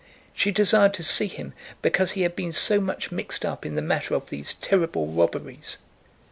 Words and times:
She 0.33 0.49
desired 0.49 0.95
to 0.95 1.03
see 1.03 1.27
him 1.27 1.53
because 1.83 2.13
he 2.13 2.23
had 2.23 2.35
been 2.35 2.51
so 2.53 2.81
much 2.81 3.11
mixed 3.11 3.45
up 3.45 3.67
in 3.67 3.75
the 3.75 3.83
matter 3.83 4.15
of 4.15 4.31
these 4.31 4.55
terrible 4.55 5.05
robberies. 5.05 5.77